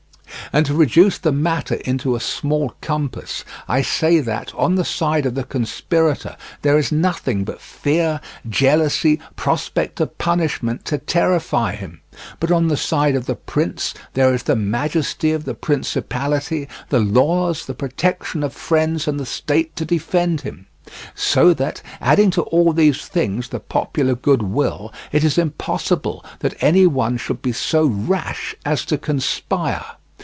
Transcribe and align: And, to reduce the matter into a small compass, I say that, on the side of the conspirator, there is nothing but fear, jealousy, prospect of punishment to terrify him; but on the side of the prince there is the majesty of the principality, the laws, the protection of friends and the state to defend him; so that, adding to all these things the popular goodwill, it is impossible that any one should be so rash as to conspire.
And, 0.53 0.65
to 0.65 0.73
reduce 0.73 1.17
the 1.17 1.31
matter 1.31 1.75
into 1.75 2.13
a 2.13 2.19
small 2.19 2.75
compass, 2.81 3.45
I 3.69 3.81
say 3.81 4.19
that, 4.19 4.53
on 4.53 4.75
the 4.75 4.83
side 4.83 5.25
of 5.25 5.33
the 5.33 5.45
conspirator, 5.45 6.35
there 6.61 6.77
is 6.77 6.91
nothing 6.91 7.45
but 7.45 7.61
fear, 7.61 8.19
jealousy, 8.49 9.21
prospect 9.37 10.01
of 10.01 10.17
punishment 10.17 10.83
to 10.85 10.97
terrify 10.97 11.73
him; 11.77 12.01
but 12.41 12.51
on 12.51 12.67
the 12.67 12.75
side 12.75 13.15
of 13.15 13.27
the 13.27 13.35
prince 13.35 13.93
there 14.13 14.33
is 14.33 14.43
the 14.43 14.57
majesty 14.57 15.31
of 15.31 15.45
the 15.45 15.53
principality, 15.53 16.67
the 16.89 16.99
laws, 16.99 17.65
the 17.65 17.73
protection 17.73 18.43
of 18.43 18.51
friends 18.51 19.07
and 19.07 19.17
the 19.21 19.25
state 19.25 19.73
to 19.77 19.85
defend 19.85 20.41
him; 20.41 20.65
so 21.15 21.53
that, 21.53 21.81
adding 22.01 22.29
to 22.31 22.41
all 22.43 22.73
these 22.73 23.05
things 23.05 23.47
the 23.49 23.61
popular 23.61 24.15
goodwill, 24.15 24.91
it 25.13 25.23
is 25.23 25.37
impossible 25.37 26.25
that 26.39 26.61
any 26.61 26.85
one 26.85 27.15
should 27.15 27.41
be 27.41 27.53
so 27.53 27.85
rash 27.85 28.53
as 28.65 28.83
to 28.83 28.97
conspire. 28.97 29.85